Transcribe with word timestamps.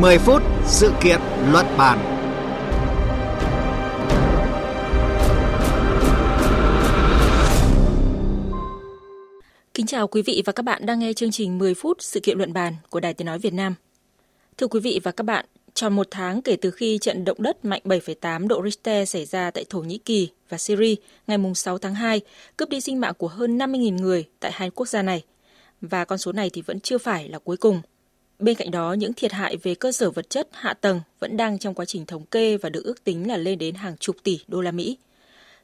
10 0.00 0.18
phút 0.18 0.42
sự 0.66 0.92
kiện 1.02 1.20
luận 1.52 1.66
bàn. 1.78 1.98
Kính 9.74 9.86
chào 9.86 10.08
quý 10.08 10.22
vị 10.22 10.42
và 10.46 10.52
các 10.52 10.62
bạn 10.62 10.86
đang 10.86 10.98
nghe 10.98 11.12
chương 11.12 11.30
trình 11.30 11.58
10 11.58 11.74
phút 11.74 11.96
sự 12.00 12.20
kiện 12.20 12.38
luận 12.38 12.52
bàn 12.52 12.74
của 12.90 13.00
Đài 13.00 13.14
Tiếng 13.14 13.26
Nói 13.26 13.38
Việt 13.38 13.52
Nam. 13.52 13.74
Thưa 14.56 14.66
quý 14.66 14.80
vị 14.80 15.00
và 15.02 15.10
các 15.10 15.24
bạn, 15.24 15.44
tròn 15.74 15.96
một 15.96 16.06
tháng 16.10 16.42
kể 16.42 16.56
từ 16.56 16.70
khi 16.70 16.98
trận 16.98 17.24
động 17.24 17.42
đất 17.42 17.64
mạnh 17.64 17.82
7,8 17.84 18.48
độ 18.48 18.62
Richter 18.64 19.08
xảy 19.08 19.24
ra 19.24 19.50
tại 19.50 19.64
Thổ 19.70 19.80
Nhĩ 19.80 19.98
Kỳ 19.98 20.28
và 20.48 20.58
Syria 20.58 20.94
ngày 21.26 21.38
6 21.54 21.78
tháng 21.78 21.94
2, 21.94 22.20
cướp 22.56 22.68
đi 22.68 22.80
sinh 22.80 23.00
mạng 23.00 23.14
của 23.18 23.28
hơn 23.28 23.58
50.000 23.58 23.96
người 23.96 24.24
tại 24.40 24.50
hai 24.54 24.70
quốc 24.70 24.88
gia 24.88 25.02
này. 25.02 25.22
Và 25.80 26.04
con 26.04 26.18
số 26.18 26.32
này 26.32 26.50
thì 26.50 26.62
vẫn 26.62 26.80
chưa 26.80 26.98
phải 26.98 27.28
là 27.28 27.38
cuối 27.38 27.56
cùng. 27.56 27.80
Bên 28.38 28.56
cạnh 28.56 28.70
đó, 28.70 28.92
những 28.92 29.12
thiệt 29.12 29.32
hại 29.32 29.56
về 29.56 29.74
cơ 29.74 29.92
sở 29.92 30.10
vật 30.10 30.30
chất, 30.30 30.48
hạ 30.52 30.74
tầng 30.74 31.00
vẫn 31.20 31.36
đang 31.36 31.58
trong 31.58 31.74
quá 31.74 31.84
trình 31.84 32.06
thống 32.06 32.26
kê 32.26 32.56
và 32.56 32.68
được 32.68 32.84
ước 32.84 33.04
tính 33.04 33.28
là 33.28 33.36
lên 33.36 33.58
đến 33.58 33.74
hàng 33.74 33.96
chục 33.96 34.16
tỷ 34.22 34.40
đô 34.46 34.60
la 34.60 34.70
Mỹ. 34.70 34.96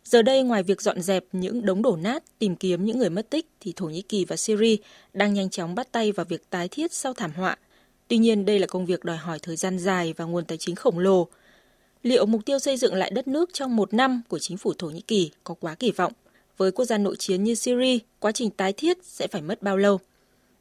Giờ 0.04 0.22
đây, 0.22 0.42
ngoài 0.42 0.62
việc 0.62 0.82
dọn 0.82 1.02
dẹp 1.02 1.24
những 1.32 1.66
đống 1.66 1.82
đổ 1.82 1.96
nát, 1.96 2.22
tìm 2.38 2.56
kiếm 2.56 2.84
những 2.84 2.98
người 2.98 3.10
mất 3.10 3.30
tích, 3.30 3.46
thì 3.60 3.72
Thổ 3.76 3.86
Nhĩ 3.86 4.02
Kỳ 4.02 4.24
và 4.24 4.36
Syria 4.36 4.76
đang 5.12 5.34
nhanh 5.34 5.50
chóng 5.50 5.74
bắt 5.74 5.92
tay 5.92 6.12
vào 6.12 6.26
việc 6.26 6.50
tái 6.50 6.68
thiết 6.68 6.92
sau 6.92 7.14
thảm 7.14 7.32
họa. 7.36 7.56
Tuy 8.08 8.18
nhiên, 8.18 8.44
đây 8.44 8.58
là 8.58 8.66
công 8.66 8.86
việc 8.86 9.04
đòi 9.04 9.16
hỏi 9.16 9.38
thời 9.38 9.56
gian 9.56 9.78
dài 9.78 10.14
và 10.16 10.24
nguồn 10.24 10.44
tài 10.44 10.58
chính 10.58 10.74
khổng 10.74 10.98
lồ. 10.98 11.28
Liệu 12.02 12.26
mục 12.26 12.44
tiêu 12.44 12.58
xây 12.58 12.76
dựng 12.76 12.94
lại 12.94 13.10
đất 13.10 13.28
nước 13.28 13.50
trong 13.52 13.76
một 13.76 13.94
năm 13.94 14.22
của 14.28 14.38
chính 14.38 14.56
phủ 14.56 14.72
Thổ 14.78 14.86
Nhĩ 14.86 15.00
Kỳ 15.00 15.30
có 15.44 15.54
quá 15.54 15.74
kỳ 15.74 15.90
vọng? 15.90 16.12
Với 16.56 16.72
quốc 16.72 16.84
gia 16.84 16.98
nội 16.98 17.16
chiến 17.18 17.44
như 17.44 17.54
Syria, 17.54 17.98
quá 18.20 18.32
trình 18.32 18.50
tái 18.50 18.72
thiết 18.72 18.98
sẽ 19.02 19.26
phải 19.26 19.42
mất 19.42 19.62
bao 19.62 19.76
lâu? 19.76 20.00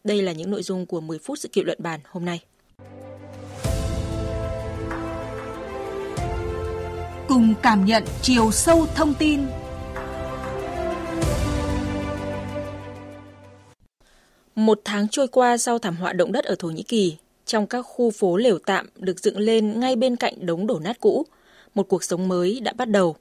Đây 0.03 0.21
là 0.21 0.31
những 0.31 0.51
nội 0.51 0.63
dung 0.63 0.85
của 0.85 1.01
10 1.01 1.19
phút 1.19 1.39
sự 1.39 1.49
kiện 1.49 1.65
luận 1.65 1.77
bàn 1.81 1.99
hôm 2.09 2.25
nay. 2.25 2.39
Cùng 7.27 7.53
cảm 7.61 7.85
nhận 7.85 8.03
chiều 8.21 8.51
sâu 8.51 8.87
thông 8.95 9.13
tin. 9.13 9.41
Một 14.55 14.81
tháng 14.85 15.07
trôi 15.07 15.27
qua 15.27 15.57
sau 15.57 15.79
thảm 15.79 15.95
họa 15.95 16.13
động 16.13 16.31
đất 16.31 16.45
ở 16.45 16.55
Thổ 16.59 16.67
Nhĩ 16.67 16.83
Kỳ, 16.83 17.17
trong 17.45 17.67
các 17.67 17.81
khu 17.81 18.11
phố 18.11 18.38
lều 18.38 18.59
tạm 18.59 18.89
được 18.95 19.19
dựng 19.19 19.39
lên 19.39 19.79
ngay 19.79 19.95
bên 19.95 20.15
cạnh 20.15 20.45
đống 20.45 20.67
đổ 20.67 20.79
nát 20.79 20.99
cũ, 20.99 21.25
một 21.75 21.88
cuộc 21.89 22.03
sống 22.03 22.27
mới 22.27 22.59
đã 22.59 22.73
bắt 22.73 22.89
đầu. 22.89 23.15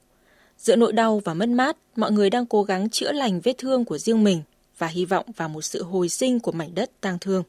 Giữa 0.57 0.75
nỗi 0.75 0.93
đau 0.93 1.21
và 1.25 1.33
mất 1.33 1.49
mát, 1.49 1.77
mọi 1.95 2.11
người 2.11 2.29
đang 2.29 2.45
cố 2.45 2.63
gắng 2.63 2.89
chữa 2.89 3.11
lành 3.11 3.41
vết 3.41 3.57
thương 3.57 3.85
của 3.85 3.97
riêng 3.97 4.23
mình 4.23 4.41
và 4.77 4.87
hy 4.87 5.05
vọng 5.05 5.25
vào 5.37 5.49
một 5.49 5.61
sự 5.61 5.83
hồi 5.83 6.09
sinh 6.09 6.39
của 6.39 6.51
mảnh 6.51 6.75
đất 6.75 6.91
tang 7.01 7.19
thương. 7.19 7.43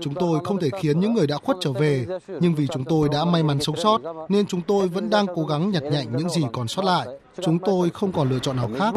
Chúng 0.00 0.14
tôi 0.14 0.40
không 0.44 0.60
thể 0.60 0.70
khiến 0.80 1.00
những 1.00 1.14
người 1.14 1.26
đã 1.26 1.36
khuất 1.36 1.56
trở 1.60 1.72
về, 1.72 2.06
nhưng 2.40 2.54
vì 2.54 2.66
chúng 2.66 2.84
tôi 2.84 3.08
đã 3.12 3.24
may 3.24 3.42
mắn 3.42 3.60
sống 3.60 3.76
sót, 3.76 4.00
nên 4.28 4.46
chúng 4.46 4.60
tôi 4.66 4.88
vẫn 4.88 5.10
đang 5.10 5.26
cố 5.34 5.44
gắng 5.44 5.70
nhặt 5.70 5.82
nhạnh 5.82 6.06
những 6.16 6.28
gì 6.28 6.42
còn 6.52 6.68
sót 6.68 6.84
lại. 6.84 7.06
Chúng 7.42 7.58
tôi 7.58 7.90
không 7.90 8.12
còn 8.12 8.30
lựa 8.30 8.38
chọn 8.38 8.56
nào 8.56 8.70
khác. 8.78 8.94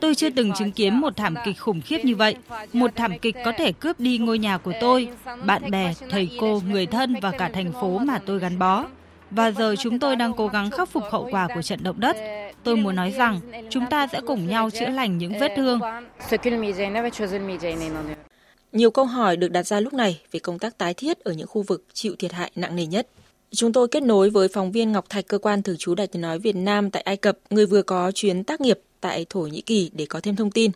Tôi 0.00 0.14
chưa 0.14 0.30
từng 0.30 0.52
chứng 0.52 0.72
kiến 0.72 1.00
một 1.00 1.16
thảm 1.16 1.34
kịch 1.44 1.60
khủng 1.60 1.80
khiếp 1.80 1.98
như 2.04 2.16
vậy. 2.16 2.36
Một 2.72 2.90
thảm 2.96 3.18
kịch 3.22 3.36
có 3.44 3.52
thể 3.58 3.72
cướp 3.72 4.00
đi 4.00 4.18
ngôi 4.18 4.38
nhà 4.38 4.58
của 4.58 4.72
tôi, 4.80 5.08
bạn 5.46 5.70
bè, 5.70 5.92
thầy 6.10 6.30
cô, 6.40 6.60
người 6.68 6.86
thân 6.86 7.14
và 7.22 7.30
cả 7.30 7.50
thành 7.54 7.72
phố 7.72 7.98
mà 7.98 8.18
tôi 8.26 8.38
gắn 8.38 8.58
bó. 8.58 8.84
Và 9.30 9.50
giờ 9.50 9.74
chúng 9.78 9.98
tôi 9.98 10.16
đang 10.16 10.32
cố 10.36 10.48
gắng 10.48 10.70
khắc 10.70 10.88
phục 10.88 11.02
hậu 11.10 11.28
quả 11.30 11.48
của 11.54 11.62
trận 11.62 11.82
động 11.82 12.00
đất. 12.00 12.16
Tôi 12.62 12.76
muốn 12.76 12.96
nói 12.96 13.14
rằng 13.18 13.40
chúng 13.70 13.86
ta 13.90 14.06
sẽ 14.12 14.20
cùng 14.26 14.46
nhau 14.46 14.70
chữa 14.70 14.88
lành 14.88 15.18
những 15.18 15.32
vết 15.40 15.52
thương. 15.56 15.80
Nhiều 18.72 18.90
câu 18.90 19.04
hỏi 19.04 19.36
được 19.36 19.48
đặt 19.48 19.66
ra 19.66 19.80
lúc 19.80 19.92
này 19.92 20.20
về 20.32 20.40
công 20.40 20.58
tác 20.58 20.78
tái 20.78 20.94
thiết 20.94 21.20
ở 21.20 21.32
những 21.32 21.46
khu 21.46 21.62
vực 21.62 21.84
chịu 21.92 22.14
thiệt 22.18 22.32
hại 22.32 22.50
nặng 22.56 22.76
nề 22.76 22.86
nhất. 22.86 23.08
Chúng 23.50 23.72
tôi 23.72 23.88
kết 23.88 24.02
nối 24.02 24.30
với 24.30 24.48
phóng 24.48 24.72
viên 24.72 24.92
Ngọc 24.92 25.08
Thạch 25.08 25.26
cơ 25.28 25.38
quan 25.38 25.62
thường 25.62 25.76
trú 25.78 25.94
Đài 25.94 26.06
Tiếng 26.06 26.22
nói 26.22 26.38
Việt 26.38 26.56
Nam 26.56 26.90
tại 26.90 27.02
Ai 27.02 27.16
Cập, 27.16 27.38
người 27.50 27.66
vừa 27.66 27.82
có 27.82 28.12
chuyến 28.12 28.44
tác 28.44 28.60
nghiệp 28.60 28.80
tại 29.00 29.26
Thổ 29.30 29.40
Nhĩ 29.40 29.60
Kỳ 29.60 29.90
để 29.92 30.06
có 30.06 30.20
thêm 30.20 30.36
thông 30.36 30.50
tin. 30.50 30.70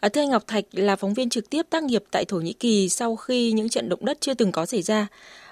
À, 0.00 0.08
thưa 0.08 0.20
anh 0.20 0.30
Ngọc 0.30 0.46
Thạch 0.46 0.64
là 0.72 0.96
phóng 0.96 1.14
viên 1.14 1.30
trực 1.30 1.50
tiếp 1.50 1.66
tác 1.70 1.82
nghiệp 1.82 2.04
tại 2.10 2.24
Thổ 2.24 2.36
Nhĩ 2.36 2.52
Kỳ 2.52 2.88
sau 2.88 3.16
khi 3.16 3.52
những 3.52 3.68
trận 3.68 3.88
động 3.88 4.04
đất 4.04 4.18
chưa 4.20 4.34
từng 4.34 4.52
có 4.52 4.66
xảy 4.66 4.82
ra. 4.82 5.06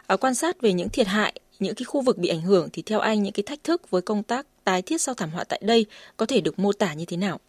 À, 0.06 0.16
quan 0.16 0.34
sát 0.34 0.60
về 0.60 0.72
những 0.72 0.88
thiệt 0.88 1.06
hại 1.06 1.32
những 1.58 1.74
cái 1.74 1.84
khu 1.84 2.02
vực 2.02 2.18
bị 2.18 2.28
ảnh 2.28 2.40
hưởng 2.40 2.68
thì 2.72 2.82
theo 2.82 3.00
anh 3.00 3.22
những 3.22 3.32
cái 3.32 3.42
thách 3.46 3.64
thức 3.64 3.90
với 3.90 4.02
công 4.02 4.22
tác 4.22 4.46
tái 4.64 4.82
thiết 4.82 5.00
sau 5.00 5.14
thảm 5.14 5.30
họa 5.30 5.44
tại 5.44 5.60
đây 5.64 5.86
có 6.16 6.26
thể 6.26 6.40
được 6.40 6.58
mô 6.58 6.72
tả 6.72 6.94
như 6.94 7.04
thế 7.04 7.16
nào? 7.16 7.40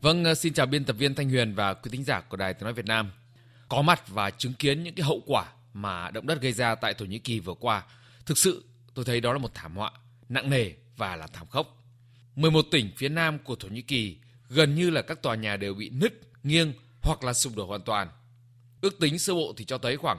Vâng, 0.00 0.24
ờ, 0.24 0.34
xin 0.34 0.52
chào 0.52 0.66
biên 0.66 0.84
tập 0.84 0.96
viên 0.98 1.14
Thanh 1.14 1.30
Huyền 1.30 1.54
và 1.54 1.74
quý 1.74 1.90
thính 1.90 2.04
giả 2.04 2.20
của 2.20 2.36
Đài 2.36 2.54
Tiếng 2.54 2.64
nói 2.64 2.72
Việt 2.72 2.86
Nam. 2.86 3.10
Có 3.68 3.82
mặt 3.82 4.02
và 4.08 4.30
chứng 4.30 4.54
kiến 4.54 4.82
những 4.82 4.94
cái 4.94 5.04
hậu 5.04 5.22
quả 5.26 5.44
mà 5.72 6.10
động 6.10 6.26
đất 6.26 6.40
gây 6.40 6.52
ra 6.52 6.74
tại 6.74 6.94
Thổ 6.94 7.04
Nhĩ 7.04 7.18
Kỳ 7.18 7.40
vừa 7.40 7.54
qua, 7.54 7.82
thực 8.26 8.38
sự 8.38 8.64
tôi 8.94 9.04
thấy 9.04 9.20
đó 9.20 9.32
là 9.32 9.38
một 9.38 9.54
thảm 9.54 9.76
họa 9.76 9.90
nặng 10.28 10.50
nề 10.50 10.70
và 10.96 11.16
là 11.16 11.26
thảm 11.26 11.46
khốc. 11.50 11.84
11 12.36 12.66
tỉnh 12.70 12.90
phía 12.96 13.08
nam 13.08 13.38
của 13.38 13.54
Thổ 13.56 13.68
Nhĩ 13.68 13.82
Kỳ 13.82 14.16
gần 14.48 14.74
như 14.74 14.90
là 14.90 15.02
các 15.02 15.22
tòa 15.22 15.34
nhà 15.34 15.56
đều 15.56 15.74
bị 15.74 15.90
nứt, 15.90 16.12
nghiêng 16.42 16.72
hoặc 17.02 17.24
là 17.24 17.32
sụp 17.32 17.56
đổ 17.56 17.66
hoàn 17.66 17.82
toàn. 17.82 18.08
Ước 18.80 18.98
tính 19.00 19.18
sơ 19.18 19.34
bộ 19.34 19.54
thì 19.56 19.64
cho 19.64 19.78
thấy 19.78 19.96
khoảng 19.96 20.18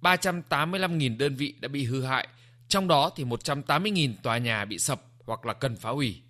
385.000 0.00 1.18
đơn 1.18 1.36
vị 1.36 1.54
đã 1.60 1.68
bị 1.68 1.84
hư 1.84 2.02
hại 2.02 2.28
trong 2.70 2.88
đó 2.88 3.10
thì 3.16 3.24
180.000 3.24 4.14
tòa 4.22 4.38
nhà 4.38 4.64
bị 4.64 4.78
sập 4.78 5.02
hoặc 5.26 5.46
là 5.46 5.54
cần 5.54 5.76
phá 5.76 5.90
hủy. 5.90 6.22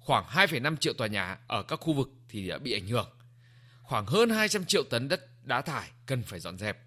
Khoảng 0.00 0.24
2,5 0.24 0.76
triệu 0.76 0.92
tòa 0.92 1.06
nhà 1.06 1.38
ở 1.46 1.62
các 1.62 1.80
khu 1.80 1.92
vực 1.92 2.10
thì 2.28 2.48
đã 2.48 2.58
bị 2.58 2.72
ảnh 2.72 2.86
hưởng. 2.86 3.08
Khoảng 3.82 4.06
hơn 4.06 4.30
200 4.30 4.64
triệu 4.64 4.82
tấn 4.82 5.08
đất 5.08 5.46
đá 5.46 5.60
thải 5.60 5.90
cần 6.06 6.22
phải 6.22 6.40
dọn 6.40 6.58
dẹp. 6.58 6.78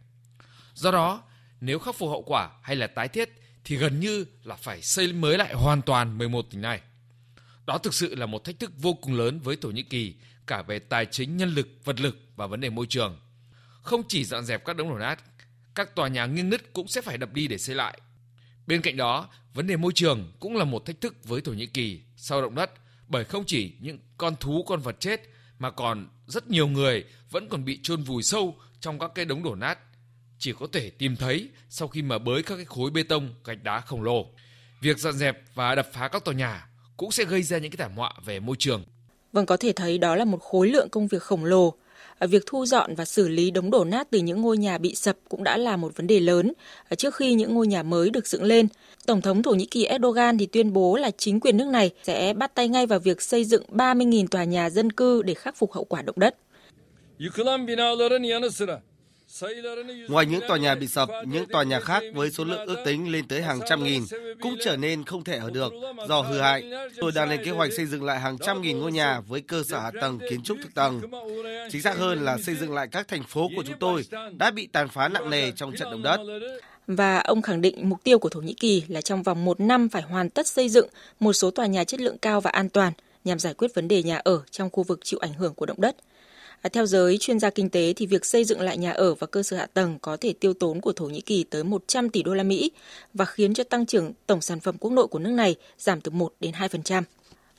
Do 0.74 0.91
đó, 0.91 1.24
nếu 1.62 1.80
khắc 1.80 1.96
phục 1.96 2.09
hậu 2.09 2.24
quả 2.24 2.50
hay 2.63 2.75
là 2.75 2.88
tái 2.88 3.07
thiết 3.07 3.30
thì 3.63 3.75
gần 3.75 4.00
như 4.00 4.25
là 4.44 4.56
phải 4.56 4.81
xây 4.81 5.13
mới 5.13 5.38
lại 5.38 5.53
hoàn 5.53 5.81
toàn 5.81 6.18
11 6.18 6.46
tỉnh 6.50 6.62
này. 6.62 6.81
Đó 7.66 7.78
thực 7.78 7.94
sự 7.94 8.16
là 8.16 8.25
một 8.25 8.44
thách 8.44 8.59
thức 8.59 8.72
vô 8.78 8.94
cùng 8.94 9.13
lớn 9.13 9.40
với 9.40 9.56
Thổ 9.56 9.69
Nhĩ 9.69 9.84
Kỳ 9.84 10.16
cả 10.47 10.62
về 10.62 10.80
tài 10.80 11.06
chính, 11.06 11.38
nhân 11.38 11.50
lực, 11.50 11.68
vật 11.86 12.00
lực 12.00 12.18
và 12.36 12.47
vấn 12.47 12.62
đề 12.62 12.69
môi 12.69 12.86
trường. 12.90 13.19
Không 13.81 14.02
chỉ 14.07 14.24
dọn 14.24 14.46
dẹp 14.46 14.66
các 14.66 14.75
đống 14.75 14.90
đổ 14.90 14.97
nát, 14.97 15.24
các 15.75 15.96
tòa 15.96 16.07
nhà 16.07 16.25
nghiêng 16.25 16.50
nứt 16.50 16.74
cũng 16.74 16.88
sẽ 16.88 17.02
phải 17.02 17.18
đập 17.18 17.34
đi 17.34 17.47
để 17.47 17.57
xây 17.57 17.75
lại 17.75 18.00
Bên 18.68 18.82
cạnh 18.82 18.98
đó, 18.98 19.30
vấn 19.54 19.68
đề 19.68 19.78
môi 19.78 19.92
trường 19.96 20.32
cũng 20.40 20.56
là 20.56 20.64
một 20.64 20.86
thách 20.86 21.02
thức 21.02 21.16
với 21.24 21.42
Thổ 21.42 21.52
Nhĩ 21.52 21.66
Kỳ 21.66 22.02
sau 22.16 22.42
động 22.42 22.56
đất 22.56 22.72
bởi 23.08 23.24
không 23.24 23.44
chỉ 23.48 23.74
những 23.80 24.00
con 24.18 24.36
thú 24.36 24.64
con 24.68 24.80
vật 24.80 25.00
chết 25.00 25.22
mà 25.60 25.72
còn 25.72 26.08
rất 26.28 26.50
nhiều 26.50 26.68
người 26.68 27.04
vẫn 27.32 27.50
còn 27.50 27.66
bị 27.66 27.80
chôn 27.84 28.04
vùi 28.04 28.24
sâu 28.24 28.56
trong 28.80 29.00
các 29.00 29.12
cái 29.16 29.26
đống 29.26 29.44
đổ 29.44 29.56
nát 29.56 29.80
chỉ 30.40 30.54
có 30.60 30.68
thể 30.74 30.90
tìm 30.90 31.16
thấy 31.16 31.50
sau 31.70 31.88
khi 31.88 32.02
mà 32.02 32.18
bới 32.18 32.44
các 32.44 32.56
cái 32.56 32.66
khối 32.66 32.92
bê 32.92 33.04
tông 33.04 33.34
gạch 33.44 33.64
đá 33.64 33.82
khổng 33.82 34.04
lồ. 34.04 34.26
Việc 34.82 34.98
dọn 34.98 35.14
dẹp 35.14 35.42
và 35.56 35.76
đập 35.76 35.88
phá 35.94 36.08
các 36.08 36.26
tòa 36.26 36.34
nhà 36.34 36.68
cũng 36.98 37.12
sẽ 37.12 37.26
gây 37.26 37.44
ra 37.44 37.58
những 37.58 37.72
cái 37.72 37.88
thảm 37.88 37.98
họa 37.98 38.14
về 38.26 38.40
môi 38.40 38.56
trường. 38.60 38.86
Vâng 39.34 39.46
có 39.46 39.58
thể 39.58 39.74
thấy 39.74 39.98
đó 39.98 40.16
là 40.16 40.26
một 40.26 40.44
khối 40.44 40.70
lượng 40.70 40.90
công 40.90 41.08
việc 41.08 41.22
khổng 41.22 41.46
lồ 41.46 41.74
Ờ, 42.19 42.28
việc 42.28 42.44
thu 42.46 42.66
dọn 42.66 42.96
và 42.96 43.06
xử 43.06 43.28
lý 43.28 43.52
đống 43.52 43.72
đổ 43.72 43.84
nát 43.84 44.08
từ 44.12 44.19
những 44.19 44.41
ngôi 44.41 44.58
nhà 44.58 44.78
bị 44.78 44.96
sập 44.96 45.18
cũng 45.30 45.44
đã 45.44 45.58
là 45.58 45.78
một 45.78 45.97
vấn 45.97 46.08
đề 46.08 46.19
lớn 46.19 46.53
ờ, 46.90 46.96
trước 46.96 47.16
khi 47.16 47.34
những 47.34 47.53
ngôi 47.53 47.68
nhà 47.68 47.84
mới 47.84 48.09
được 48.09 48.28
dựng 48.28 48.44
lên. 48.44 48.68
Tổng 49.06 49.22
thống 49.22 49.44
Thổ 49.44 49.52
Nhĩ 49.52 49.66
Kỳ 49.66 49.85
Erdogan 49.85 50.38
thì 50.38 50.46
tuyên 50.46 50.74
bố 50.74 50.96
là 50.96 51.12
chính 51.18 51.40
quyền 51.40 51.57
nước 51.57 51.68
này 51.68 51.91
sẽ 52.03 52.34
bắt 52.34 52.56
tay 52.56 52.68
ngay 52.68 52.86
vào 52.86 53.00
việc 53.00 53.22
xây 53.22 53.46
dựng 53.46 53.63
30.000 53.69 54.28
tòa 54.28 54.44
nhà 54.44 54.69
dân 54.69 54.91
cư 54.91 55.22
để 55.22 55.34
khắc 55.34 55.56
phục 55.57 55.74
hậu 55.74 55.84
quả 55.84 56.02
động 56.02 56.19
đất. 56.19 56.36
Yıkılan 57.19 57.66
binaların 57.66 58.24
yanı 58.24 58.52
sıra 58.52 58.81
Ngoài 60.08 60.26
những 60.26 60.42
tòa 60.48 60.58
nhà 60.58 60.76
bị 60.76 60.88
sập, 60.88 61.10
những 61.26 61.46
tòa 61.46 61.64
nhà 61.64 61.80
khác 61.80 62.04
với 62.14 62.32
số 62.32 62.44
lượng 62.44 62.68
ước 62.68 62.76
tính 62.86 63.12
lên 63.12 63.28
tới 63.28 63.42
hàng 63.42 63.60
trăm 63.69 63.84
nghìn 63.84 64.04
cũng 64.42 64.56
trở 64.63 64.78
nên 64.78 65.04
không 65.04 65.24
thể 65.24 65.38
ở 65.38 65.50
được 65.50 65.74
do 66.07 66.22
hư 66.22 66.40
hại. 66.40 66.72
Tôi 66.98 67.12
đang 67.16 67.30
lên 67.30 67.46
kế 67.46 67.51
hoạch 67.51 67.74
xây 67.74 67.86
dựng 67.86 68.04
lại 68.04 68.19
hàng 68.19 68.38
trăm 68.38 68.62
nghìn 68.62 68.80
ngôi 68.80 68.92
nhà 68.92 69.19
với 69.19 69.42
cơ 69.42 69.63
sở 69.63 69.80
hạ 69.80 69.92
tầng 70.01 70.19
kiến 70.30 70.44
trúc 70.44 70.57
thực 70.63 70.74
tầng. 70.74 71.01
Chính 71.72 71.81
xác 71.81 71.98
hơn 71.98 72.25
là 72.25 72.38
xây 72.38 72.56
dựng 72.56 72.74
lại 72.74 72.88
các 72.92 73.07
thành 73.07 73.24
phố 73.24 73.50
của 73.56 73.63
chúng 73.68 73.80
tôi 73.80 74.06
đã 74.38 74.51
bị 74.51 74.68
tàn 74.68 74.90
phá 74.90 75.07
nặng 75.07 75.30
nề 75.30 75.51
trong 75.51 75.72
trận 75.75 75.92
động 75.92 76.04
đất. 76.04 76.19
Và 76.88 77.19
ông 77.19 77.42
khẳng 77.42 77.62
định 77.62 77.90
mục 77.90 78.04
tiêu 78.04 78.19
của 78.19 78.30
Thổ 78.30 78.40
Nhĩ 78.40 78.54
Kỳ 78.54 78.84
là 78.88 79.01
trong 79.01 79.24
vòng 79.24 79.46
một 79.46 79.60
năm 79.60 79.90
phải 79.90 80.01
hoàn 80.01 80.30
tất 80.30 80.48
xây 80.48 80.69
dựng 80.69 80.88
một 81.19 81.34
số 81.34 81.51
tòa 81.51 81.66
nhà 81.66 81.84
chất 81.84 82.00
lượng 82.00 82.18
cao 82.18 82.42
và 82.42 82.51
an 82.51 82.69
toàn 82.69 82.94
nhằm 83.24 83.40
giải 83.40 83.54
quyết 83.54 83.75
vấn 83.75 83.88
đề 83.88 84.04
nhà 84.04 84.18
ở 84.18 84.42
trong 84.51 84.69
khu 84.69 84.84
vực 84.84 85.00
chịu 85.04 85.19
ảnh 85.19 85.34
hưởng 85.34 85.54
của 85.54 85.66
động 85.66 85.81
đất. 85.81 85.96
À, 86.62 86.69
theo 86.69 86.86
giới 86.86 87.18
chuyên 87.18 87.39
gia 87.39 87.50
kinh 87.50 87.69
tế 87.69 87.94
thì 87.94 88.06
việc 88.06 88.25
xây 88.25 88.44
dựng 88.44 88.62
lại 88.62 88.77
nhà 88.77 88.92
ở 88.92 89.15
và 89.15 89.27
cơ 89.27 89.44
sở 89.44 89.57
hạ 89.57 89.68
tầng 89.74 90.00
có 90.01 90.18
thể 90.18 90.33
tiêu 90.39 90.54
tốn 90.54 90.81
của 90.81 90.92
Thổ 90.92 91.06
Nhĩ 91.06 91.21
Kỳ 91.21 91.44
tới 91.44 91.63
100 91.63 92.09
tỷ 92.09 92.24
đô 92.24 92.33
la 92.33 92.44
Mỹ 92.44 92.71
và 93.13 93.25
khiến 93.25 93.54
cho 93.54 93.63
tăng 93.63 93.86
trưởng 93.86 94.12
tổng 94.27 94.42
sản 94.42 94.59
phẩm 94.59 94.77
quốc 94.80 94.92
nội 94.92 95.07
của 95.07 95.19
nước 95.19 95.31
này 95.31 95.56
giảm 95.77 96.01
từ 96.01 96.12
1 96.12 96.33
đến 96.39 96.51
2%. 96.51 97.04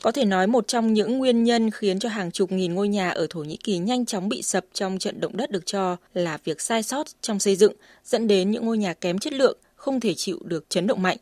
Có 0.03 0.13
thể 0.13 0.25
nói 0.25 0.47
một 0.47 0.69
trong 0.69 0.93
những 0.93 1.19
nguyên 1.19 1.45
nhân 1.45 1.71
khiến 1.71 1.99
cho 1.99 2.09
hàng 2.09 2.31
chục 2.31 2.53
nghìn 2.53 2.75
ngôi 2.75 2.89
nhà 2.89 3.11
ở 3.11 3.27
Thổ 3.31 3.41
Nhĩ 3.41 3.57
Kỳ 3.57 3.79
nhanh 3.79 4.07
chóng 4.07 4.29
bị 4.29 4.43
sập 4.43 4.65
trong 4.73 4.99
trận 4.99 5.21
động 5.21 5.37
đất 5.37 5.51
được 5.51 5.67
cho 5.67 5.97
là 6.15 6.39
việc 6.45 6.61
sai 6.61 6.83
sót 6.83 7.07
trong 7.21 7.39
xây 7.39 7.57
dựng, 7.57 7.73
dẫn 8.05 8.27
đến 8.27 8.51
những 8.51 8.67
ngôi 8.67 8.79
nhà 8.79 8.95
kém 8.95 9.19
chất 9.19 9.33
lượng, 9.33 9.59
không 9.77 10.01
thể 10.01 10.15
chịu 10.15 10.39
được 10.45 10.65
chấn 10.69 10.87
động 10.87 11.03
mạnh 11.03 11.17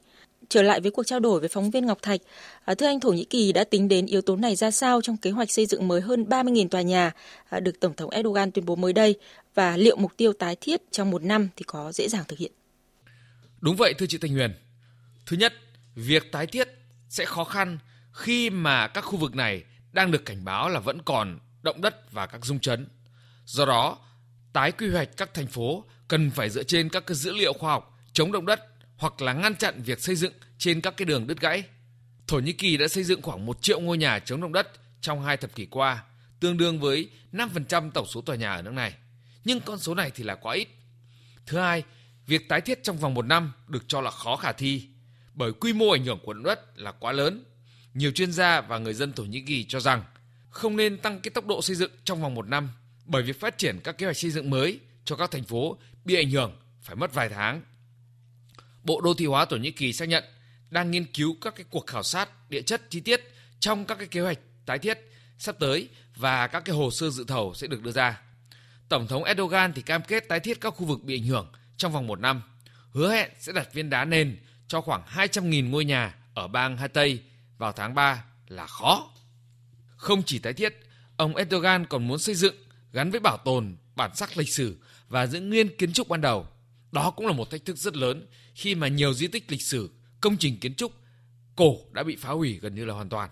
trở 0.49 0.63
lại 0.63 0.81
với 0.81 0.91
cuộc 0.91 1.05
trao 1.07 1.21
đổi 1.21 1.41
với 1.41 1.49
phóng 1.49 1.71
viên 1.71 1.87
Ngọc 1.87 1.99
Thạch. 2.03 2.21
À, 2.65 2.75
thưa 2.75 2.87
anh, 2.87 3.01
Thổ 3.01 3.11
Nhĩ 3.11 3.25
Kỳ 3.25 3.53
đã 3.53 3.65
tính 3.65 3.89
đến 3.89 4.07
yếu 4.07 4.23
tố 4.23 4.37
này 4.37 4.57
ra 4.57 4.71
sao 4.71 5.03
trong 5.03 5.17
kế 5.17 5.31
hoạch 5.31 5.51
xây 5.51 5.67
dựng 5.67 5.89
mới 5.89 6.01
hơn 6.01 6.25
30.000 6.25 6.69
tòa 6.69 6.83
nhà 6.83 7.13
à, 7.49 7.61
được 7.61 7.81
Tổng 7.81 7.95
thống 7.95 8.11
Erdogan 8.11 8.51
tuyên 8.51 8.65
bố 8.65 8.77
mới 8.77 8.93
đây 8.93 9.15
và 9.55 9.77
liệu 9.77 9.97
mục 9.97 10.13
tiêu 10.17 10.33
tái 10.33 10.57
thiết 10.61 10.81
trong 10.91 11.11
một 11.11 11.23
năm 11.23 11.49
thì 11.57 11.65
có 11.67 11.93
dễ 11.93 12.09
dàng 12.09 12.25
thực 12.29 12.39
hiện? 12.39 12.53
Đúng 13.61 13.77
vậy 13.77 13.95
thưa 13.99 14.07
chị 14.07 14.19
Thanh 14.19 14.33
Huyền. 14.33 14.55
Thứ 15.27 15.37
nhất, 15.37 15.53
việc 15.95 16.33
tái 16.33 16.47
thiết 16.47 16.69
sẽ 17.09 17.25
khó 17.25 17.45
khăn 17.45 17.79
khi 18.13 18.51
mà 18.51 18.89
các 18.89 19.01
khu 19.01 19.17
vực 19.17 19.35
này 19.35 19.65
đang 19.93 20.11
được 20.11 20.25
cảnh 20.25 20.45
báo 20.45 20.69
là 20.69 20.81
vẫn 20.81 21.03
còn 21.03 21.39
động 21.63 21.81
đất 21.81 22.13
và 22.13 22.27
các 22.27 22.45
rung 22.45 22.61
chấn. 22.61 22.87
Do 23.47 23.65
đó, 23.65 23.99
tái 24.53 24.73
quy 24.73 24.89
hoạch 24.89 25.17
các 25.17 25.35
thành 25.35 25.47
phố 25.47 25.85
cần 26.09 26.31
phải 26.31 26.51
dựa 26.51 26.63
trên 26.63 26.89
các 26.89 27.05
dữ 27.09 27.33
liệu 27.33 27.53
khoa 27.53 27.73
học 27.73 27.99
chống 28.13 28.33
động 28.33 28.47
đất 28.47 28.61
hoặc 28.97 29.23
là 29.23 29.33
ngăn 29.33 29.57
chặn 29.57 29.83
việc 29.83 30.01
xây 30.01 30.17
dựng 30.17 30.33
trên 30.59 30.81
các 30.81 30.97
cái 30.97 31.07
đường 31.07 31.27
đứt 31.27 31.41
gãy. 31.41 31.65
Thổ 32.27 32.39
Nhĩ 32.39 32.53
Kỳ 32.53 32.77
đã 32.77 32.89
xây 32.89 33.05
dựng 33.05 33.23
khoảng 33.23 33.47
1 33.47 33.63
triệu 33.63 33.81
ngôi 33.81 33.99
nhà 33.99 34.19
chống 34.19 34.41
động 34.41 34.53
đất 34.53 34.69
trong 35.01 35.23
hai 35.23 35.37
thập 35.37 35.55
kỷ 35.55 35.67
qua, 35.67 36.05
tương 36.41 36.57
đương 36.57 36.81
với 36.81 37.11
5% 37.33 37.91
tổng 37.91 38.07
số 38.07 38.21
tòa 38.21 38.37
nhà 38.37 38.55
ở 38.55 38.63
nước 38.63 38.73
này. 38.73 38.95
Nhưng 39.45 39.61
con 39.61 39.79
số 39.79 39.95
này 39.95 40.11
thì 40.15 40.25
là 40.25 40.35
quá 40.35 40.55
ít. 40.55 40.69
Thứ 41.47 41.59
hai, 41.59 41.83
việc 42.27 42.49
tái 42.49 42.61
thiết 42.61 42.83
trong 42.83 42.99
vòng 42.99 43.15
một 43.15 43.27
năm 43.27 43.53
được 43.69 43.85
cho 43.89 44.01
là 44.01 44.11
khó 44.11 44.37
khả 44.37 44.53
thi 44.53 44.89
bởi 45.35 45.53
quy 45.53 45.73
mô 45.73 45.91
ảnh 45.91 46.05
hưởng 46.05 46.19
của 46.25 46.33
động 46.33 46.43
đất 46.43 46.79
là 46.79 46.93
quá 46.93 47.13
lớn. 47.13 47.45
Nhiều 47.95 48.11
chuyên 48.11 48.33
gia 48.33 48.61
và 48.61 48.79
người 48.79 48.95
dân 48.95 49.13
Thổ 49.13 49.25
Nhĩ 49.25 49.41
Kỳ 49.41 49.65
cho 49.65 49.81
rằng 49.81 50.03
không 50.51 50.77
nên 50.77 50.99
tăng 50.99 51.21
cái 51.21 51.31
tốc 51.31 51.47
độ 51.47 51.63
xây 51.63 51.77
dựng 51.77 51.91
trong 52.05 52.23
vòng 52.23 52.35
một 52.35 52.49
năm 52.49 52.71
bởi 53.05 53.23
việc 53.23 53.41
phát 53.41 53.59
triển 53.59 53.81
các 53.85 53.99
kế 53.99 54.07
hoạch 54.07 54.17
xây 54.17 54.31
dựng 54.31 54.51
mới 54.51 54.81
cho 55.05 55.17
các 55.17 55.31
thành 55.31 55.45
phố 55.45 55.79
bị 56.05 56.15
ảnh 56.15 56.31
hưởng 56.31 56.57
phải 56.83 56.97
mất 56.97 57.15
vài 57.15 57.29
tháng. 57.29 57.63
Bộ 58.87 59.01
Đô 59.01 59.15
thị 59.15 59.27
hóa 59.27 59.45
Thổ 59.45 59.57
Nhĩ 59.57 59.71
Kỳ 59.71 59.93
xác 59.93 60.09
nhận 60.09 60.25
đang 60.71 60.91
nghiên 60.91 61.05
cứu 61.05 61.37
các 61.41 61.55
cái 61.57 61.67
cuộc 61.71 61.87
khảo 61.87 62.03
sát 62.03 62.51
địa 62.51 62.63
chất 62.63 62.91
chi 62.91 63.01
tiết 63.01 63.33
trong 63.61 63.85
các 63.85 63.99
cái 63.99 64.07
kế 64.07 64.21
hoạch 64.21 64.39
tái 64.67 64.79
thiết 64.79 64.99
sắp 65.39 65.57
tới 65.59 65.89
và 66.17 66.47
các 66.47 66.65
cái 66.65 66.77
hồ 66.77 66.91
sơ 66.91 67.11
dự 67.11 67.25
thầu 67.29 67.55
sẽ 67.55 67.67
được 67.67 67.83
đưa 67.83 67.93
ra. 67.93 68.21
Tổng 68.89 69.07
thống 69.07 69.25
Erdogan 69.25 69.73
thì 69.73 69.83
cam 69.83 70.03
kết 70.03 70.29
tái 70.29 70.41
thiết 70.41 70.61
các 70.61 70.71
khu 70.71 70.87
vực 70.87 71.03
bị 71.03 71.21
ảnh 71.21 71.27
hưởng 71.27 71.53
trong 71.77 71.93
vòng 71.93 72.07
một 72.07 72.21
năm, 72.21 72.43
hứa 72.91 73.13
hẹn 73.13 73.31
sẽ 73.41 73.53
đặt 73.53 73.73
viên 73.73 73.91
đá 73.91 74.05
nền 74.05 74.39
cho 74.69 74.81
khoảng 74.81 75.03
200.000 75.15 75.71
ngôi 75.71 75.85
nhà 75.85 76.15
ở 76.35 76.49
bang 76.49 76.77
Hatay 76.77 77.19
vào 77.59 77.73
tháng 77.73 77.95
3 77.95 78.25
là 78.49 78.67
khó. 78.67 79.11
Không 79.97 80.23
chỉ 80.27 80.39
tái 80.39 80.53
thiết, 80.53 80.75
ông 81.17 81.37
Erdogan 81.37 81.87
còn 81.87 82.09
muốn 82.09 82.19
xây 82.19 82.35
dựng 82.35 82.55
gắn 82.93 83.11
với 83.11 83.21
bảo 83.21 83.37
tồn 83.37 83.77
bản 83.97 84.11
sắc 84.15 84.37
lịch 84.37 84.49
sử 84.49 84.77
và 85.09 85.27
giữ 85.27 85.41
nguyên 85.41 85.77
kiến 85.77 85.93
trúc 85.93 86.09
ban 86.09 86.21
đầu. 86.21 86.47
Đó 86.97 87.11
cũng 87.11 87.27
là 87.27 87.33
một 87.33 87.51
thách 87.51 87.65
thức 87.65 87.77
rất 87.77 87.97
lớn 87.97 88.27
khi 88.55 88.75
mà 88.75 88.89
nhiều 88.89 89.15
di 89.15 89.27
tích 89.27 89.45
lịch 89.49 89.63
sử, 89.63 89.91
công 90.21 90.37
trình 90.37 90.59
kiến 90.61 90.75
trúc 90.75 90.93
cổ 91.57 91.77
đã 91.93 92.03
bị 92.03 92.17
phá 92.17 92.31
hủy 92.31 92.59
gần 92.63 92.75
như 92.75 92.85
là 92.85 92.95
hoàn 92.95 93.09
toàn. 93.09 93.31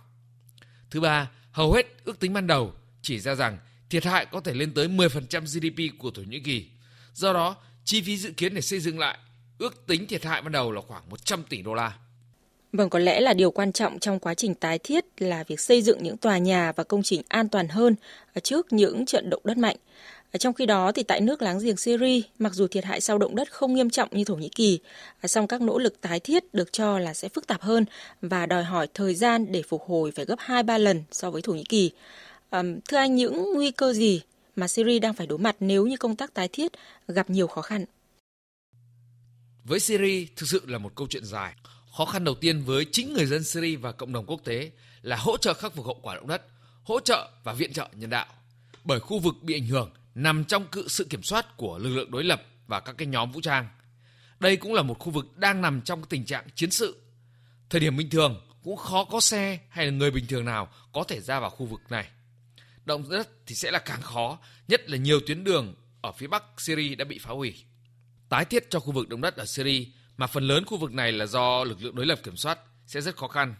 Thứ 0.90 1.00
ba, 1.00 1.30
hầu 1.50 1.72
hết 1.72 1.86
ước 2.04 2.20
tính 2.20 2.32
ban 2.32 2.46
đầu 2.46 2.72
chỉ 3.02 3.20
ra 3.20 3.34
rằng 3.34 3.58
thiệt 3.90 4.04
hại 4.04 4.26
có 4.26 4.40
thể 4.40 4.54
lên 4.54 4.74
tới 4.74 4.88
10% 4.88 5.40
GDP 5.40 5.98
của 5.98 6.10
Thổ 6.10 6.22
Nhĩ 6.22 6.40
Kỳ. 6.40 6.66
Do 7.14 7.32
đó, 7.32 7.56
chi 7.84 8.02
phí 8.02 8.16
dự 8.16 8.30
kiến 8.30 8.54
để 8.54 8.60
xây 8.60 8.80
dựng 8.80 8.98
lại 8.98 9.18
ước 9.58 9.86
tính 9.86 10.06
thiệt 10.06 10.24
hại 10.24 10.42
ban 10.42 10.52
đầu 10.52 10.72
là 10.72 10.80
khoảng 10.80 11.10
100 11.10 11.42
tỷ 11.48 11.62
đô 11.62 11.74
la. 11.74 11.98
Vâng, 12.72 12.90
có 12.90 12.98
lẽ 12.98 13.20
là 13.20 13.34
điều 13.34 13.50
quan 13.50 13.72
trọng 13.72 13.98
trong 13.98 14.18
quá 14.18 14.34
trình 14.34 14.54
tái 14.54 14.78
thiết 14.78 15.04
là 15.18 15.44
việc 15.48 15.60
xây 15.60 15.82
dựng 15.82 16.02
những 16.02 16.16
tòa 16.16 16.38
nhà 16.38 16.72
và 16.76 16.84
công 16.84 17.02
trình 17.02 17.22
an 17.28 17.48
toàn 17.48 17.68
hơn 17.68 17.94
trước 18.42 18.72
những 18.72 19.06
trận 19.06 19.30
động 19.30 19.42
đất 19.44 19.58
mạnh. 19.58 19.76
Trong 20.38 20.54
khi 20.54 20.66
đó 20.66 20.92
thì 20.92 21.02
tại 21.02 21.20
nước 21.20 21.42
láng 21.42 21.58
giềng 21.58 21.76
Syria, 21.76 22.20
mặc 22.38 22.54
dù 22.54 22.66
thiệt 22.66 22.84
hại 22.84 23.00
sau 23.00 23.18
động 23.18 23.36
đất 23.36 23.52
không 23.52 23.74
nghiêm 23.74 23.90
trọng 23.90 24.08
như 24.12 24.24
Thổ 24.24 24.34
Nhĩ 24.34 24.48
Kỳ, 24.48 24.78
à, 25.20 25.28
song 25.28 25.46
các 25.46 25.60
nỗ 25.60 25.78
lực 25.78 26.00
tái 26.00 26.20
thiết 26.20 26.54
được 26.54 26.72
cho 26.72 26.98
là 26.98 27.14
sẽ 27.14 27.28
phức 27.28 27.46
tạp 27.46 27.62
hơn 27.62 27.84
và 28.22 28.46
đòi 28.46 28.64
hỏi 28.64 28.88
thời 28.94 29.14
gian 29.14 29.52
để 29.52 29.62
phục 29.62 29.82
hồi 29.86 30.12
phải 30.12 30.24
gấp 30.24 30.38
2-3 30.38 30.78
lần 30.78 31.02
so 31.12 31.30
với 31.30 31.42
Thổ 31.42 31.52
Nhĩ 31.52 31.64
Kỳ. 31.64 31.90
À, 32.50 32.62
thưa 32.88 32.96
anh, 32.96 33.14
những 33.14 33.52
nguy 33.54 33.70
cơ 33.70 33.92
gì 33.92 34.22
mà 34.56 34.68
Syria 34.68 34.98
đang 34.98 35.14
phải 35.14 35.26
đối 35.26 35.38
mặt 35.38 35.56
nếu 35.60 35.86
như 35.86 35.96
công 35.96 36.16
tác 36.16 36.34
tái 36.34 36.48
thiết 36.48 36.72
gặp 37.08 37.30
nhiều 37.30 37.46
khó 37.46 37.62
khăn? 37.62 37.84
Với 39.64 39.80
Syria 39.80 40.26
thực 40.36 40.48
sự 40.48 40.62
là 40.66 40.78
một 40.78 40.92
câu 40.94 41.06
chuyện 41.10 41.24
dài. 41.24 41.54
Khó 41.96 42.04
khăn 42.04 42.24
đầu 42.24 42.34
tiên 42.34 42.62
với 42.62 42.86
chính 42.92 43.14
người 43.14 43.26
dân 43.26 43.44
Syria 43.44 43.76
và 43.76 43.92
cộng 43.92 44.12
đồng 44.12 44.26
quốc 44.26 44.40
tế 44.44 44.70
là 45.02 45.16
hỗ 45.16 45.36
trợ 45.36 45.54
khắc 45.54 45.74
phục 45.74 45.86
hậu 45.86 45.98
quả 46.02 46.14
động 46.14 46.28
đất, 46.28 46.42
hỗ 46.84 47.00
trợ 47.00 47.28
và 47.44 47.52
viện 47.52 47.72
trợ 47.72 47.88
nhân 47.92 48.10
đạo. 48.10 48.26
Bởi 48.84 49.00
khu 49.00 49.18
vực 49.18 49.34
bị 49.42 49.54
ảnh 49.54 49.66
hưởng 49.66 49.90
nằm 50.14 50.44
trong 50.44 50.66
cự 50.66 50.88
sự 50.88 51.04
kiểm 51.04 51.22
soát 51.22 51.56
của 51.56 51.78
lực 51.78 51.96
lượng 51.96 52.10
đối 52.10 52.24
lập 52.24 52.42
và 52.66 52.80
các 52.80 52.94
cái 52.98 53.06
nhóm 53.06 53.32
vũ 53.32 53.40
trang. 53.40 53.68
Đây 54.40 54.56
cũng 54.56 54.74
là 54.74 54.82
một 54.82 54.98
khu 54.98 55.10
vực 55.10 55.36
đang 55.36 55.62
nằm 55.62 55.80
trong 55.80 56.04
tình 56.04 56.24
trạng 56.24 56.46
chiến 56.54 56.70
sự. 56.70 57.00
Thời 57.70 57.80
điểm 57.80 57.96
bình 57.96 58.10
thường 58.10 58.40
cũng 58.62 58.76
khó 58.76 59.04
có 59.04 59.20
xe 59.20 59.58
hay 59.68 59.86
là 59.86 59.92
người 59.92 60.10
bình 60.10 60.26
thường 60.26 60.44
nào 60.44 60.68
có 60.92 61.04
thể 61.04 61.20
ra 61.20 61.40
vào 61.40 61.50
khu 61.50 61.66
vực 61.66 61.80
này. 61.90 62.06
Động 62.84 63.08
đất 63.10 63.28
thì 63.46 63.54
sẽ 63.54 63.70
là 63.70 63.78
càng 63.78 64.02
khó, 64.02 64.38
nhất 64.68 64.90
là 64.90 64.96
nhiều 64.96 65.20
tuyến 65.26 65.44
đường 65.44 65.74
ở 66.00 66.12
phía 66.12 66.26
bắc 66.26 66.42
Syria 66.58 66.94
đã 66.94 67.04
bị 67.04 67.18
phá 67.18 67.32
hủy. 67.32 67.64
Tái 68.28 68.44
thiết 68.44 68.70
cho 68.70 68.80
khu 68.80 68.92
vực 68.92 69.08
động 69.08 69.20
đất 69.20 69.36
ở 69.36 69.46
Syria 69.46 69.84
mà 70.16 70.26
phần 70.26 70.44
lớn 70.44 70.64
khu 70.64 70.78
vực 70.78 70.92
này 70.92 71.12
là 71.12 71.26
do 71.26 71.64
lực 71.64 71.82
lượng 71.82 71.94
đối 71.94 72.06
lập 72.06 72.18
kiểm 72.22 72.36
soát 72.36 72.58
sẽ 72.86 73.00
rất 73.00 73.16
khó 73.16 73.28
khăn. 73.28 73.54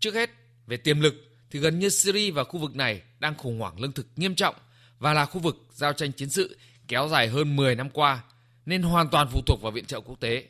Trước 0.00 0.14
hết, 0.14 0.30
về 0.66 0.76
tiềm 0.76 1.00
lực 1.00 1.14
thì 1.50 1.58
gần 1.58 1.78
như 1.78 1.88
Syria 1.88 2.30
và 2.30 2.44
khu 2.44 2.60
vực 2.60 2.76
này 2.76 3.02
đang 3.18 3.34
khủng 3.34 3.60
hoảng 3.60 3.80
lương 3.80 3.92
thực 3.92 4.06
nghiêm 4.16 4.34
trọng 4.34 4.54
và 5.00 5.12
là 5.12 5.26
khu 5.26 5.40
vực 5.40 5.66
giao 5.72 5.92
tranh 5.92 6.12
chiến 6.12 6.30
sự 6.30 6.58
kéo 6.88 7.08
dài 7.08 7.28
hơn 7.28 7.56
10 7.56 7.74
năm 7.74 7.90
qua 7.90 8.22
nên 8.66 8.82
hoàn 8.82 9.08
toàn 9.08 9.28
phụ 9.32 9.40
thuộc 9.46 9.62
vào 9.62 9.72
viện 9.72 9.84
trợ 9.84 10.00
quốc 10.00 10.20
tế. 10.20 10.48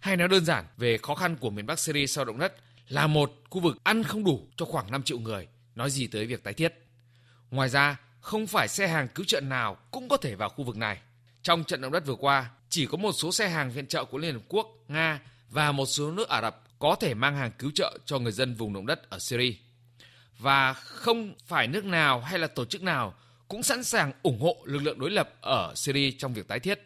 Hay 0.00 0.16
nói 0.16 0.28
đơn 0.28 0.44
giản 0.44 0.64
về 0.76 0.98
khó 0.98 1.14
khăn 1.14 1.36
của 1.36 1.50
miền 1.50 1.66
Bắc 1.66 1.78
Syria 1.78 2.06
sau 2.06 2.24
động 2.24 2.38
đất 2.38 2.56
là 2.88 3.06
một 3.06 3.32
khu 3.50 3.60
vực 3.60 3.76
ăn 3.84 4.02
không 4.02 4.24
đủ 4.24 4.48
cho 4.56 4.64
khoảng 4.64 4.90
5 4.90 5.02
triệu 5.02 5.18
người, 5.18 5.46
nói 5.74 5.90
gì 5.90 6.06
tới 6.06 6.26
việc 6.26 6.44
tái 6.44 6.54
thiết. 6.54 6.74
Ngoài 7.50 7.68
ra, 7.68 7.96
không 8.20 8.46
phải 8.46 8.68
xe 8.68 8.88
hàng 8.88 9.08
cứu 9.08 9.26
trợ 9.26 9.40
nào 9.40 9.76
cũng 9.90 10.08
có 10.08 10.16
thể 10.16 10.34
vào 10.34 10.48
khu 10.48 10.64
vực 10.64 10.76
này. 10.76 10.98
Trong 11.42 11.64
trận 11.64 11.80
động 11.80 11.92
đất 11.92 12.06
vừa 12.06 12.14
qua, 12.14 12.50
chỉ 12.68 12.86
có 12.86 12.96
một 12.96 13.12
số 13.12 13.32
xe 13.32 13.48
hàng 13.48 13.70
viện 13.70 13.86
trợ 13.86 14.04
của 14.04 14.18
Liên 14.18 14.34
Hợp 14.34 14.42
Quốc, 14.48 14.66
Nga 14.88 15.20
và 15.50 15.72
một 15.72 15.86
số 15.86 16.10
nước 16.10 16.28
Ả 16.28 16.42
Rập 16.42 16.78
có 16.78 16.96
thể 17.00 17.14
mang 17.14 17.36
hàng 17.36 17.50
cứu 17.58 17.70
trợ 17.74 17.98
cho 18.06 18.18
người 18.18 18.32
dân 18.32 18.54
vùng 18.54 18.72
động 18.72 18.86
đất 18.86 19.10
ở 19.10 19.18
Syria. 19.18 19.52
Và 20.38 20.72
không 20.72 21.34
phải 21.46 21.66
nước 21.66 21.84
nào 21.84 22.20
hay 22.20 22.38
là 22.38 22.46
tổ 22.46 22.64
chức 22.64 22.82
nào 22.82 23.14
cũng 23.48 23.62
sẵn 23.62 23.84
sàng 23.84 24.12
ủng 24.22 24.40
hộ 24.40 24.56
lực 24.64 24.82
lượng 24.82 24.98
đối 24.98 25.10
lập 25.10 25.34
ở 25.40 25.72
Syria 25.76 26.10
trong 26.10 26.34
việc 26.34 26.48
tái 26.48 26.60
thiết. 26.60 26.80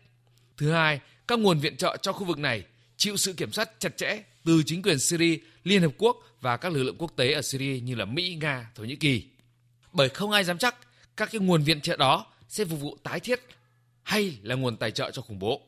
Thứ 0.57 0.73
hai, 0.73 1.01
các 1.29 1.39
nguồn 1.39 1.59
viện 1.59 1.77
trợ 1.77 1.97
cho 2.03 2.13
khu 2.13 2.25
vực 2.25 2.39
này 2.39 2.65
chịu 2.97 3.17
sự 3.17 3.33
kiểm 3.33 3.53
soát 3.53 3.71
chặt 3.79 3.97
chẽ 3.97 4.23
từ 4.45 4.63
chính 4.67 4.83
quyền 4.83 4.99
Syria, 4.99 5.39
Liên 5.65 5.83
Hợp 5.83 5.93
Quốc 5.99 6.17
và 6.41 6.57
các 6.57 6.73
lực 6.73 6.83
lượng 6.83 6.97
quốc 6.99 7.13
tế 7.17 7.33
ở 7.33 7.43
Syria 7.43 7.81
như 7.81 7.95
là 7.95 8.05
Mỹ, 8.05 8.39
Nga, 8.41 8.71
Thổ 8.75 8.85
Nhĩ 8.85 8.97
Kỳ. 8.97 9.25
Bởi 9.93 10.09
không 10.09 10.31
ai 10.31 10.45
dám 10.45 10.59
chắc 10.59 10.77
các 11.17 11.29
cái 11.33 11.41
nguồn 11.41 11.63
viện 11.63 11.81
trợ 11.81 11.97
đó 11.97 12.27
sẽ 12.49 12.65
phục 12.65 12.81
vụ 12.81 12.99
tái 13.03 13.21
thiết 13.21 13.41
hay 14.03 14.39
là 14.43 14.55
nguồn 14.55 14.77
tài 14.77 14.91
trợ 14.91 15.11
cho 15.11 15.23
khủng 15.23 15.39
bố. 15.39 15.61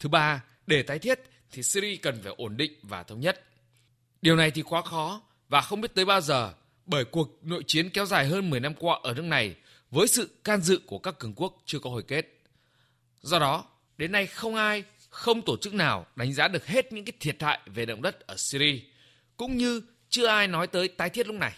Thứ 0.00 0.08
ba, 0.08 0.44
để 0.66 0.82
tái 0.82 0.98
thiết 0.98 1.20
thì 1.52 1.62
Syria 1.62 1.96
cần 1.96 2.22
phải 2.22 2.32
ổn 2.36 2.56
định 2.56 2.72
và 2.82 3.02
thống 3.02 3.20
nhất. 3.20 3.44
Điều 4.22 4.36
này 4.36 4.50
thì 4.50 4.62
quá 4.62 4.82
khó 4.82 5.22
và 5.48 5.60
không 5.60 5.80
biết 5.80 5.94
tới 5.94 6.04
bao 6.04 6.20
giờ 6.20 6.52
bởi 6.86 7.04
cuộc 7.04 7.38
nội 7.42 7.62
chiến 7.66 7.90
kéo 7.90 8.06
dài 8.06 8.26
hơn 8.26 8.50
10 8.50 8.60
năm 8.60 8.74
qua 8.74 8.98
ở 9.02 9.14
nước 9.14 9.24
này 9.24 9.54
với 9.90 10.08
sự 10.08 10.30
can 10.44 10.60
dự 10.60 10.80
của 10.86 10.98
các 10.98 11.18
cường 11.18 11.34
quốc 11.34 11.62
chưa 11.66 11.78
có 11.78 11.90
hồi 11.90 12.02
kết. 12.02 12.26
Do 13.22 13.38
đó, 13.38 13.64
đến 13.98 14.12
nay 14.12 14.26
không 14.26 14.54
ai, 14.54 14.84
không 15.08 15.42
tổ 15.42 15.56
chức 15.56 15.74
nào 15.74 16.06
đánh 16.16 16.32
giá 16.32 16.48
được 16.48 16.66
hết 16.66 16.92
những 16.92 17.04
cái 17.04 17.12
thiệt 17.20 17.42
hại 17.42 17.60
về 17.66 17.86
động 17.86 18.02
đất 18.02 18.20
ở 18.20 18.36
Syria, 18.36 18.80
cũng 19.36 19.56
như 19.56 19.82
chưa 20.08 20.26
ai 20.26 20.46
nói 20.46 20.66
tới 20.66 20.88
tái 20.88 21.10
thiết 21.10 21.26
lúc 21.26 21.36
này. 21.36 21.52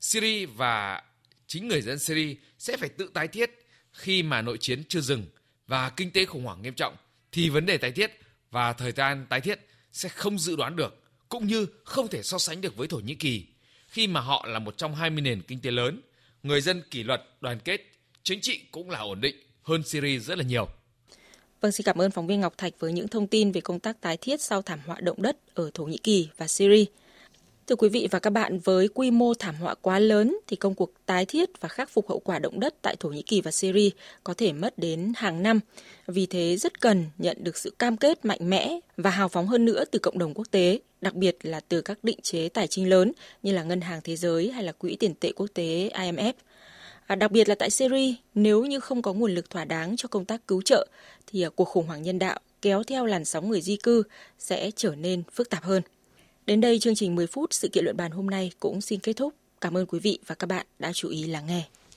Syria 0.00 0.46
và 0.46 1.02
chính 1.46 1.68
người 1.68 1.82
dân 1.82 1.98
Syria 1.98 2.34
sẽ 2.58 2.76
phải 2.76 2.88
tự 2.88 3.10
tái 3.14 3.28
thiết 3.28 3.50
khi 3.92 4.22
mà 4.22 4.42
nội 4.42 4.58
chiến 4.60 4.82
chưa 4.88 5.00
dừng 5.00 5.26
và 5.66 5.90
kinh 5.90 6.10
tế 6.10 6.24
khủng 6.24 6.44
hoảng 6.44 6.62
nghiêm 6.62 6.74
trọng 6.74 6.96
thì 7.32 7.48
vấn 7.48 7.66
đề 7.66 7.78
tái 7.78 7.92
thiết 7.92 8.18
và 8.50 8.72
thời 8.72 8.92
gian 8.92 9.26
tái 9.28 9.40
thiết 9.40 9.66
sẽ 9.92 10.08
không 10.08 10.38
dự 10.38 10.56
đoán 10.56 10.76
được 10.76 11.02
cũng 11.28 11.46
như 11.46 11.66
không 11.84 12.08
thể 12.08 12.22
so 12.22 12.38
sánh 12.38 12.60
được 12.60 12.76
với 12.76 12.88
Thổ 12.88 12.96
Nhĩ 12.96 13.14
Kỳ 13.14 13.46
khi 13.88 14.06
mà 14.06 14.20
họ 14.20 14.46
là 14.48 14.58
một 14.58 14.76
trong 14.76 14.94
20 14.94 15.20
nền 15.20 15.42
kinh 15.42 15.60
tế 15.60 15.70
lớn 15.70 16.00
người 16.42 16.60
dân 16.60 16.82
kỷ 16.90 17.02
luật, 17.02 17.22
đoàn 17.40 17.58
kết, 17.64 17.80
chính 18.22 18.40
trị 18.40 18.60
cũng 18.70 18.90
là 18.90 18.98
ổn 18.98 19.20
định 19.20 19.36
hơn 19.62 19.82
Syria 19.82 20.18
rất 20.18 20.38
là 20.38 20.44
nhiều. 20.44 20.68
Vâng, 21.60 21.72
xin 21.72 21.84
cảm 21.84 22.00
ơn 22.00 22.10
phóng 22.10 22.26
viên 22.26 22.40
Ngọc 22.40 22.58
Thạch 22.58 22.72
với 22.78 22.92
những 22.92 23.08
thông 23.08 23.26
tin 23.26 23.52
về 23.52 23.60
công 23.60 23.80
tác 23.80 24.00
tái 24.00 24.16
thiết 24.16 24.40
sau 24.40 24.62
thảm 24.62 24.78
họa 24.86 25.00
động 25.00 25.22
đất 25.22 25.36
ở 25.54 25.70
Thổ 25.74 25.84
Nhĩ 25.84 25.98
Kỳ 26.02 26.28
và 26.36 26.46
Syria. 26.46 26.84
Thưa 27.66 27.76
quý 27.76 27.88
vị 27.88 28.08
và 28.10 28.18
các 28.18 28.30
bạn, 28.30 28.58
với 28.58 28.88
quy 28.94 29.10
mô 29.10 29.34
thảm 29.34 29.54
họa 29.54 29.74
quá 29.74 29.98
lớn 29.98 30.38
thì 30.46 30.56
công 30.56 30.74
cuộc 30.74 30.92
tái 31.06 31.26
thiết 31.26 31.60
và 31.60 31.68
khắc 31.68 31.90
phục 31.90 32.08
hậu 32.08 32.18
quả 32.18 32.38
động 32.38 32.60
đất 32.60 32.74
tại 32.82 32.96
Thổ 33.00 33.08
Nhĩ 33.08 33.22
Kỳ 33.22 33.40
và 33.40 33.50
Syria 33.50 33.90
có 34.24 34.34
thể 34.34 34.52
mất 34.52 34.78
đến 34.78 35.12
hàng 35.16 35.42
năm. 35.42 35.60
Vì 36.06 36.26
thế 36.26 36.56
rất 36.56 36.80
cần 36.80 37.04
nhận 37.18 37.36
được 37.40 37.56
sự 37.56 37.70
cam 37.78 37.96
kết 37.96 38.24
mạnh 38.24 38.50
mẽ 38.50 38.78
và 38.96 39.10
hào 39.10 39.28
phóng 39.28 39.46
hơn 39.46 39.64
nữa 39.64 39.84
từ 39.90 39.98
cộng 39.98 40.18
đồng 40.18 40.34
quốc 40.34 40.46
tế, 40.50 40.78
đặc 41.00 41.14
biệt 41.14 41.36
là 41.42 41.60
từ 41.60 41.80
các 41.80 42.04
định 42.04 42.18
chế 42.22 42.48
tài 42.48 42.66
chính 42.66 42.88
lớn 42.88 43.12
như 43.42 43.52
là 43.52 43.62
Ngân 43.62 43.80
hàng 43.80 44.00
Thế 44.04 44.16
giới 44.16 44.50
hay 44.50 44.64
là 44.64 44.72
Quỹ 44.72 44.96
tiền 44.96 45.14
tệ 45.14 45.32
quốc 45.32 45.46
tế 45.54 45.90
IMF. 45.94 46.32
À, 47.06 47.16
đặc 47.16 47.30
biệt 47.30 47.48
là 47.48 47.54
tại 47.54 47.70
Syria, 47.70 48.14
nếu 48.34 48.64
như 48.64 48.80
không 48.80 49.02
có 49.02 49.12
nguồn 49.12 49.34
lực 49.34 49.50
thỏa 49.50 49.64
đáng 49.64 49.96
cho 49.96 50.08
công 50.08 50.24
tác 50.24 50.46
cứu 50.46 50.62
trợ 50.62 50.86
thì 51.26 51.42
à, 51.42 51.48
cuộc 51.56 51.64
khủng 51.64 51.86
hoảng 51.86 52.02
nhân 52.02 52.18
đạo 52.18 52.38
kéo 52.62 52.82
theo 52.82 53.06
làn 53.06 53.24
sóng 53.24 53.48
người 53.48 53.60
di 53.60 53.76
cư 53.76 54.02
sẽ 54.38 54.70
trở 54.76 54.94
nên 54.94 55.22
phức 55.32 55.50
tạp 55.50 55.62
hơn. 55.62 55.82
Đến 56.46 56.60
đây 56.60 56.78
chương 56.78 56.94
trình 56.94 57.14
10 57.14 57.26
phút 57.26 57.54
sự 57.54 57.68
kiện 57.68 57.84
luận 57.84 57.96
bàn 57.96 58.10
hôm 58.10 58.26
nay 58.26 58.52
cũng 58.60 58.80
xin 58.80 59.00
kết 59.00 59.12
thúc. 59.12 59.34
Cảm 59.60 59.76
ơn 59.76 59.86
quý 59.86 59.98
vị 59.98 60.18
và 60.26 60.34
các 60.34 60.46
bạn 60.46 60.66
đã 60.78 60.92
chú 60.92 61.08
ý 61.08 61.24
lắng 61.24 61.46
nghe. 61.46 61.64